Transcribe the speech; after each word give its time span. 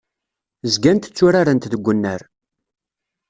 Zgant 0.73 1.05
tturarent 1.15 1.69
deg 1.71 1.87
unnar. 1.91 2.21